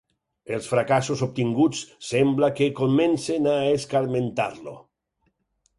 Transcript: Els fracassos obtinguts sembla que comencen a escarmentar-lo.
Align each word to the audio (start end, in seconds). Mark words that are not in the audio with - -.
Els 0.55 0.69
fracassos 0.69 1.21
obtinguts 1.25 1.83
sembla 2.13 2.49
que 2.61 2.71
comencen 2.81 3.53
a 3.53 3.55
escarmentar-lo. 3.77 4.77